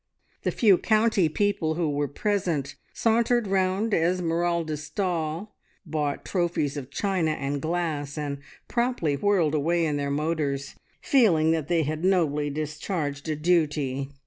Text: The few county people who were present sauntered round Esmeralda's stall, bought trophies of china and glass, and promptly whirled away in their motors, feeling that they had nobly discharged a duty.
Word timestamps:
The 0.41 0.49
few 0.49 0.79
county 0.79 1.29
people 1.29 1.75
who 1.75 1.87
were 1.87 2.07
present 2.07 2.73
sauntered 2.91 3.45
round 3.45 3.93
Esmeralda's 3.93 4.81
stall, 4.83 5.55
bought 5.85 6.25
trophies 6.25 6.75
of 6.75 6.89
china 6.89 7.33
and 7.33 7.61
glass, 7.61 8.17
and 8.17 8.39
promptly 8.67 9.13
whirled 9.15 9.53
away 9.53 9.85
in 9.85 9.97
their 9.97 10.09
motors, 10.09 10.73
feeling 11.03 11.51
that 11.51 11.67
they 11.67 11.83
had 11.83 12.03
nobly 12.03 12.49
discharged 12.49 13.29
a 13.29 13.35
duty. 13.35 14.09